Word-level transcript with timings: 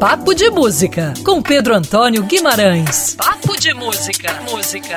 Papo 0.00 0.34
de 0.34 0.50
Música, 0.50 1.14
com 1.24 1.40
Pedro 1.40 1.74
Antônio 1.74 2.22
Guimarães. 2.22 3.14
Papo 3.14 3.58
de 3.58 3.72
Música. 3.72 4.42
Música. 4.42 4.96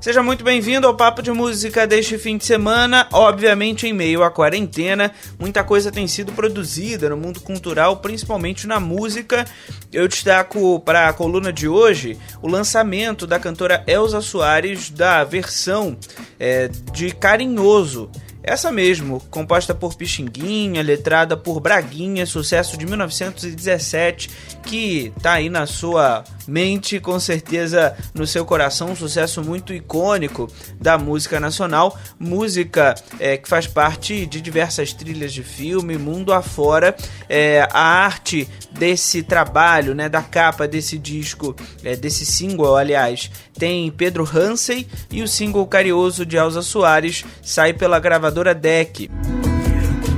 Seja 0.00 0.22
muito 0.22 0.42
bem-vindo 0.42 0.86
ao 0.86 0.96
Papo 0.96 1.20
de 1.20 1.30
Música 1.32 1.86
deste 1.86 2.16
fim 2.16 2.38
de 2.38 2.46
semana. 2.46 3.08
Obviamente, 3.12 3.86
em 3.86 3.92
meio 3.92 4.22
à 4.22 4.30
quarentena, 4.30 5.12
muita 5.38 5.62
coisa 5.62 5.92
tem 5.92 6.08
sido 6.08 6.32
produzida 6.32 7.10
no 7.10 7.16
mundo 7.18 7.40
cultural, 7.40 7.98
principalmente 7.98 8.66
na 8.66 8.80
música. 8.80 9.44
Eu 9.92 10.08
destaco 10.08 10.80
para 10.80 11.08
a 11.08 11.12
coluna 11.12 11.52
de 11.52 11.68
hoje 11.68 12.18
o 12.40 12.48
lançamento 12.48 13.26
da 13.26 13.38
cantora 13.38 13.84
Elza 13.86 14.22
Soares 14.22 14.88
da 14.88 15.24
versão 15.24 15.94
é, 16.40 16.68
de 16.92 17.10
Carinhoso 17.10 18.10
essa 18.46 18.70
mesmo, 18.70 19.20
composta 19.28 19.74
por 19.74 19.96
Pixinguinha, 19.96 20.80
letrada 20.80 21.36
por 21.36 21.58
Braguinha, 21.58 22.24
sucesso 22.24 22.76
de 22.76 22.86
1917, 22.86 24.30
que 24.62 25.12
tá 25.20 25.32
aí 25.32 25.50
na 25.50 25.66
sua 25.66 26.22
mente, 26.46 27.00
com 27.00 27.18
certeza 27.18 27.96
no 28.14 28.24
seu 28.24 28.44
coração, 28.44 28.92
um 28.92 28.96
sucesso 28.96 29.42
muito 29.42 29.74
icônico 29.74 30.48
da 30.80 30.96
música 30.96 31.40
nacional, 31.40 31.98
música 32.20 32.94
é, 33.18 33.36
que 33.36 33.48
faz 33.48 33.66
parte 33.66 34.24
de 34.26 34.40
diversas 34.40 34.92
trilhas 34.92 35.32
de 35.32 35.42
filme, 35.42 35.98
mundo 35.98 36.32
afora. 36.32 36.94
É, 37.28 37.66
a 37.72 37.80
arte 37.80 38.48
desse 38.70 39.24
trabalho, 39.24 39.92
né, 39.92 40.08
da 40.08 40.22
capa 40.22 40.68
desse 40.68 40.96
disco, 40.98 41.56
é, 41.82 41.96
desse 41.96 42.24
single, 42.24 42.76
aliás, 42.76 43.28
tem 43.58 43.90
Pedro 43.90 44.22
Hansey 44.22 44.86
e 45.10 45.20
o 45.20 45.26
single 45.26 45.66
Carioso 45.66 46.24
de 46.24 46.36
Elza 46.36 46.62
Soares 46.62 47.24
sai 47.42 47.72
pela 47.72 47.98
gravadora 47.98 48.35
Deck. 48.44 49.10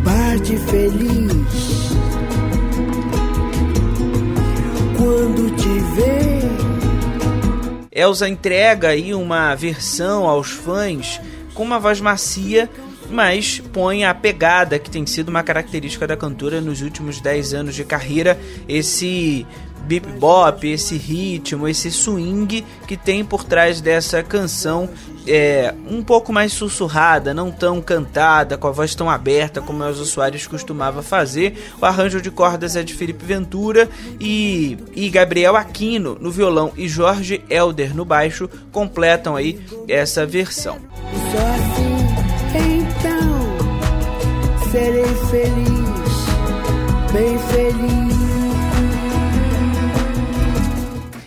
Parte 0.04 0.56
feliz 0.56 1.92
quando 4.96 5.54
te 5.56 5.68
ver. 5.94 6.48
Elza 7.92 8.28
entrega 8.28 8.88
aí 8.88 9.14
uma 9.14 9.54
versão 9.54 10.26
aos 10.26 10.50
fãs 10.50 11.20
com 11.54 11.62
uma 11.62 11.78
voz 11.78 12.00
macia 12.00 12.68
mas 13.10 13.60
põe 13.72 14.04
a 14.04 14.14
pegada 14.14 14.78
que 14.78 14.90
tem 14.90 15.06
sido 15.06 15.28
uma 15.28 15.42
característica 15.42 16.06
da 16.06 16.16
cantora 16.16 16.60
nos 16.60 16.82
últimos 16.82 17.20
10 17.20 17.54
anos 17.54 17.74
de 17.74 17.84
carreira, 17.84 18.38
esse 18.68 19.46
bip 19.88 20.06
bop, 20.18 20.68
esse 20.68 20.98
ritmo, 20.98 21.66
esse 21.66 21.90
swing 21.90 22.62
que 22.86 22.96
tem 22.96 23.24
por 23.24 23.42
trás 23.42 23.80
dessa 23.80 24.22
canção 24.22 24.90
é, 25.26 25.74
um 25.88 26.02
pouco 26.02 26.30
mais 26.32 26.52
sussurrada, 26.52 27.32
não 27.32 27.50
tão 27.50 27.80
cantada, 27.80 28.58
com 28.58 28.68
a 28.68 28.70
voz 28.70 28.94
tão 28.94 29.08
aberta 29.08 29.62
como 29.62 29.82
os 29.84 29.98
usuários 29.98 30.46
costumava 30.46 31.02
fazer. 31.02 31.72
O 31.80 31.86
arranjo 31.86 32.20
de 32.20 32.30
cordas 32.30 32.76
é 32.76 32.82
de 32.82 32.92
Felipe 32.92 33.24
Ventura 33.24 33.88
e, 34.20 34.76
e 34.94 35.08
Gabriel 35.08 35.56
Aquino 35.56 36.18
no 36.20 36.30
violão 36.30 36.72
e 36.76 36.86
Jorge 36.86 37.42
Elder 37.48 37.96
no 37.96 38.04
baixo 38.04 38.48
completam 38.70 39.36
aí 39.36 39.58
essa 39.88 40.26
versão. 40.26 40.78
Só 41.32 41.38
assim, 41.38 41.96
então, 42.84 43.28
serei 44.70 45.04
feliz, 45.30 46.26
bem 47.12 47.38
feliz. 47.38 48.27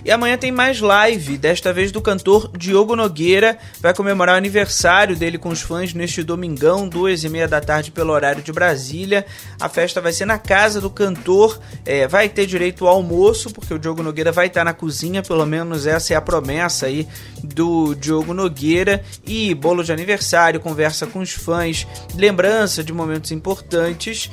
E 0.04 0.12
amanhã 0.12 0.38
tem 0.38 0.52
mais 0.52 0.80
live, 0.80 1.38
desta 1.38 1.72
vez 1.72 1.92
do 1.92 2.02
cantor 2.02 2.52
Diogo 2.58 2.96
Nogueira. 2.96 3.58
Vai 3.80 3.94
comemorar 3.94 4.36
o 4.36 4.38
aniversário 4.38 5.16
dele 5.16 5.38
com 5.38 5.50
os 5.50 5.62
fãs 5.62 5.94
neste 5.94 6.24
domingão, 6.24 6.90
duas 6.90 7.24
e 7.24 7.30
meia 7.30 7.48
da 7.48 7.62
tarde, 7.62 7.92
pelo 7.92 8.12
horário 8.12 8.42
de 8.42 8.52
Brasília. 8.52 9.26
A 9.60 9.70
festa 9.70 10.02
vai 10.02 10.12
ser 10.12 10.26
na 10.26 10.40
casa 10.40 10.82
do 10.82 10.90
cantor. 10.90 11.60
É, 11.86 12.08
vai 12.08 12.28
ter 12.28 12.48
direito 12.48 12.88
ao 12.88 12.96
almoço, 12.96 13.52
porque 13.52 13.74
o 13.74 13.80
Diogo 13.80 14.02
Nogueira 14.02 14.32
vai 14.32 14.48
estar 14.48 14.64
na 14.64 14.74
cozinha, 14.74 15.22
pelo 15.22 15.46
menos 15.46 15.86
essa 15.86 16.14
é 16.14 16.18
a 16.18 16.22
promessa 16.22 16.88
aí 16.88 17.08
do 17.44 17.94
Diogo 17.94 18.34
Nogueira. 18.34 19.04
E 19.26 19.54
bolo 19.54 19.84
de 19.84 19.92
aniversário, 19.92 20.60
conversa 20.60 21.06
com 21.06 21.20
os 21.20 21.32
fãs, 21.32 21.86
lembrança 22.16 22.84
de 22.84 22.92
momentos 22.92 23.32
importantes. 23.32 24.32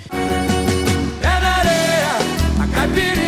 Pé 1.21 1.41
na 1.41 1.57
areia, 1.57 2.63
a 2.63 2.67
caipirinha, 2.75 3.28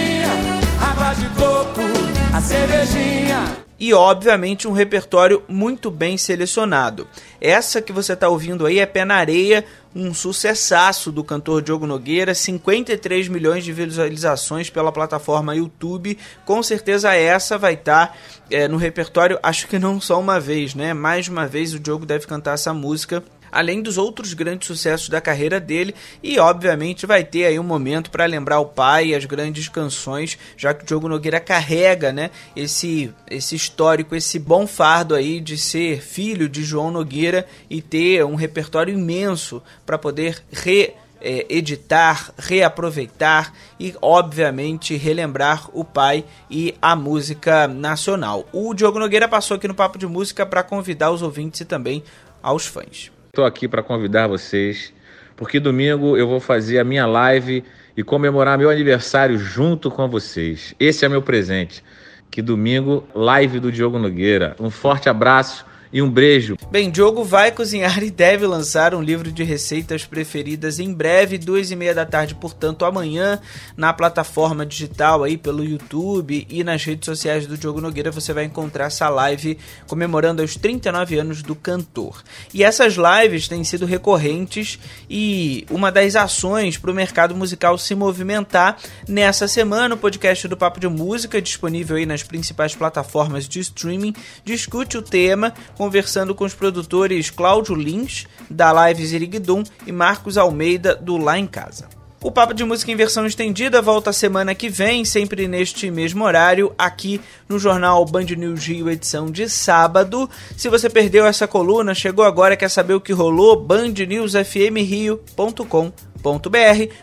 cervejinha. 2.40 3.56
e, 3.80 3.94
obviamente, 3.94 4.68
um 4.68 4.72
repertório 4.72 5.42
muito 5.48 5.90
bem 5.90 6.18
selecionado. 6.18 7.08
Essa 7.40 7.80
que 7.80 7.92
você 7.92 8.12
está 8.12 8.28
ouvindo 8.28 8.66
aí 8.66 8.78
é 8.78 8.84
Pé 8.84 9.06
na 9.06 9.14
Areia, 9.14 9.64
um 9.94 10.12
sucessaço 10.12 11.10
do 11.10 11.24
cantor 11.24 11.62
Diogo 11.62 11.86
Nogueira, 11.86 12.34
53 12.34 13.28
milhões 13.28 13.64
de 13.64 13.72
visualizações 13.72 14.68
pela 14.68 14.92
plataforma 14.92 15.56
YouTube. 15.56 16.18
Com 16.44 16.62
certeza 16.62 17.14
essa 17.14 17.56
vai 17.56 17.72
estar 17.72 18.08
tá, 18.08 18.14
é, 18.50 18.68
no 18.68 18.76
repertório, 18.76 19.38
acho 19.42 19.66
que 19.66 19.78
não 19.78 19.98
só 19.98 20.20
uma 20.20 20.38
vez, 20.38 20.74
né? 20.74 20.92
Mais 20.92 21.26
uma 21.26 21.46
vez 21.46 21.72
o 21.72 21.80
Diogo 21.80 22.04
deve 22.04 22.26
cantar 22.26 22.54
essa 22.54 22.74
música 22.74 23.22
além 23.50 23.82
dos 23.82 23.98
outros 23.98 24.32
grandes 24.34 24.66
sucessos 24.66 25.08
da 25.08 25.20
carreira 25.20 25.60
dele 25.60 25.94
e 26.22 26.38
obviamente 26.38 27.06
vai 27.06 27.24
ter 27.24 27.46
aí 27.46 27.58
um 27.58 27.64
momento 27.64 28.10
para 28.10 28.26
lembrar 28.26 28.60
o 28.60 28.66
pai 28.66 29.08
e 29.08 29.14
as 29.14 29.24
grandes 29.24 29.68
canções, 29.68 30.38
já 30.56 30.74
que 30.74 30.84
o 30.84 30.86
Diogo 30.86 31.08
Nogueira 31.08 31.40
carrega, 31.40 32.12
né, 32.12 32.30
esse 32.54 33.12
esse 33.30 33.54
histórico, 33.54 34.14
esse 34.14 34.38
bom 34.38 34.66
fardo 34.66 35.14
aí 35.14 35.40
de 35.40 35.56
ser 35.56 36.00
filho 36.00 36.48
de 36.48 36.62
João 36.62 36.90
Nogueira 36.90 37.46
e 37.68 37.80
ter 37.80 38.24
um 38.24 38.34
repertório 38.34 38.92
imenso 38.92 39.62
para 39.84 39.98
poder 39.98 40.42
re 40.50 40.94
é, 41.20 41.46
editar, 41.50 42.32
reaproveitar 42.38 43.52
e, 43.78 43.94
obviamente, 44.00 44.96
relembrar 44.96 45.68
o 45.72 45.84
pai 45.84 46.24
e 46.50 46.74
a 46.80 46.96
música 46.96 47.68
nacional. 47.68 48.48
O 48.52 48.72
Diogo 48.72 48.98
Nogueira 48.98 49.28
passou 49.28 49.56
aqui 49.56 49.68
no 49.68 49.74
Papo 49.74 49.98
de 49.98 50.06
Música 50.06 50.46
para 50.46 50.62
convidar 50.62 51.10
os 51.10 51.22
ouvintes 51.22 51.60
e 51.60 51.64
também 51.64 52.02
aos 52.42 52.66
fãs. 52.66 53.10
Estou 53.30 53.44
aqui 53.44 53.68
para 53.68 53.80
convidar 53.80 54.26
vocês, 54.26 54.92
porque 55.36 55.60
domingo 55.60 56.16
eu 56.16 56.26
vou 56.26 56.40
fazer 56.40 56.80
a 56.80 56.84
minha 56.84 57.06
live 57.06 57.62
e 57.96 58.02
comemorar 58.02 58.58
meu 58.58 58.68
aniversário 58.68 59.38
junto 59.38 59.88
com 59.88 60.08
vocês. 60.08 60.74
Esse 60.80 61.04
é 61.04 61.08
meu 61.08 61.22
presente. 61.22 61.80
Que 62.28 62.42
domingo, 62.42 63.06
live 63.14 63.60
do 63.60 63.70
Diogo 63.70 64.00
Nogueira. 64.00 64.56
Um 64.58 64.68
forte 64.68 65.08
abraço 65.08 65.64
e 65.92 66.00
um 66.00 66.10
beijo. 66.10 66.56
Bem, 66.70 66.90
Diogo 66.90 67.24
vai 67.24 67.50
cozinhar 67.50 68.02
e 68.02 68.10
deve 68.10 68.46
lançar 68.46 68.94
um 68.94 69.02
livro 69.02 69.32
de 69.32 69.42
receitas 69.42 70.04
preferidas 70.04 70.78
em 70.78 70.92
breve, 70.92 71.38
duas 71.38 71.70
e 71.70 71.76
meia 71.76 71.94
da 71.94 72.06
tarde, 72.06 72.34
portanto, 72.34 72.84
amanhã, 72.84 73.40
na 73.76 73.92
plataforma 73.92 74.64
digital 74.64 75.24
aí 75.24 75.36
pelo 75.36 75.64
YouTube 75.64 76.46
e 76.48 76.62
nas 76.62 76.84
redes 76.84 77.06
sociais 77.06 77.46
do 77.46 77.58
Diogo 77.58 77.80
Nogueira, 77.80 78.10
você 78.10 78.32
vai 78.32 78.44
encontrar 78.44 78.86
essa 78.86 79.08
live 79.08 79.58
comemorando 79.86 80.42
os 80.42 80.56
39 80.56 81.18
anos 81.18 81.42
do 81.42 81.54
cantor. 81.54 82.22
E 82.54 82.62
essas 82.62 82.94
lives 82.94 83.48
têm 83.48 83.64
sido 83.64 83.84
recorrentes 83.86 84.78
e 85.08 85.66
uma 85.70 85.90
das 85.90 86.14
ações 86.14 86.76
para 86.76 86.90
o 86.90 86.94
mercado 86.94 87.34
musical 87.34 87.76
se 87.76 87.94
movimentar 87.94 88.76
nessa 89.08 89.48
semana. 89.48 89.94
O 89.94 89.98
podcast 89.98 90.46
do 90.46 90.56
Papo 90.56 90.78
de 90.78 90.88
Música, 90.88 91.42
disponível 91.42 91.96
aí 91.96 92.06
nas 92.06 92.22
principais 92.22 92.74
plataformas 92.74 93.48
de 93.48 93.60
streaming, 93.60 94.14
discute 94.44 94.96
o 94.96 95.02
tema 95.02 95.52
conversando 95.80 96.34
com 96.34 96.44
os 96.44 96.52
produtores 96.52 97.30
Cláudio 97.30 97.74
Lins, 97.74 98.26
da 98.50 98.70
Live 98.70 99.06
Ziriguidum, 99.06 99.64
e 99.86 99.92
Marcos 99.92 100.36
Almeida, 100.36 100.94
do 100.94 101.16
Lá 101.16 101.38
em 101.38 101.46
Casa. 101.46 101.88
O 102.22 102.30
Papo 102.30 102.52
de 102.52 102.62
Música 102.64 102.92
em 102.92 102.96
versão 102.96 103.24
estendida 103.24 103.80
volta 103.80 104.12
semana 104.12 104.54
que 104.54 104.68
vem, 104.68 105.06
sempre 105.06 105.48
neste 105.48 105.90
mesmo 105.90 106.22
horário, 106.22 106.74
aqui 106.76 107.18
no 107.48 107.58
jornal 107.58 108.04
Band 108.04 108.24
News 108.24 108.66
Rio, 108.66 108.90
edição 108.90 109.30
de 109.30 109.48
sábado. 109.48 110.28
Se 110.54 110.68
você 110.68 110.90
perdeu 110.90 111.24
essa 111.24 111.48
coluna, 111.48 111.94
chegou 111.94 112.26
agora, 112.26 112.58
quer 112.58 112.68
saber 112.68 112.92
o 112.92 113.00
que 113.00 113.14
rolou? 113.14 113.58
bandnewsfmrio.com 113.58 116.09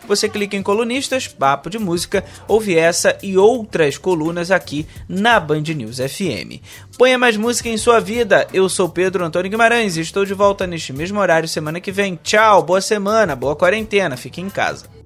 Você 0.06 0.28
clica 0.28 0.56
em 0.56 0.62
colunistas, 0.62 1.26
papo 1.26 1.68
de 1.68 1.78
música, 1.78 2.24
ouve 2.46 2.76
essa 2.76 3.16
e 3.22 3.36
outras 3.36 3.98
colunas 3.98 4.50
aqui 4.50 4.86
na 5.08 5.38
Band 5.38 5.62
News 5.62 5.98
FM. 5.98 6.62
Ponha 6.96 7.18
mais 7.18 7.36
música 7.36 7.68
em 7.68 7.76
sua 7.76 8.00
vida. 8.00 8.46
Eu 8.52 8.68
sou 8.68 8.88
Pedro 8.88 9.24
Antônio 9.24 9.50
Guimarães 9.50 9.96
e 9.96 10.00
estou 10.00 10.24
de 10.24 10.34
volta 10.34 10.66
neste 10.66 10.92
mesmo 10.92 11.20
horário 11.20 11.48
semana 11.48 11.80
que 11.80 11.92
vem. 11.92 12.18
Tchau, 12.22 12.62
boa 12.62 12.80
semana, 12.80 13.36
boa 13.36 13.54
quarentena, 13.54 14.16
fique 14.16 14.40
em 14.40 14.48
casa. 14.48 14.98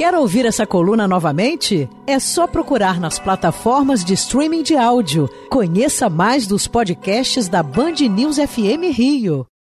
Quer 0.00 0.14
ouvir 0.14 0.46
essa 0.46 0.66
coluna 0.66 1.06
novamente? 1.06 1.88
É 2.06 2.18
só 2.18 2.46
procurar 2.46 2.98
nas 2.98 3.18
plataformas 3.18 4.02
de 4.02 4.14
streaming 4.14 4.62
de 4.62 4.74
áudio. 4.74 5.28
Conheça 5.50 6.08
mais 6.08 6.46
dos 6.46 6.66
podcasts 6.66 7.48
da 7.48 7.62
Band 7.62 7.96
News 8.08 8.36
FM 8.36 8.96
Rio. 8.96 9.50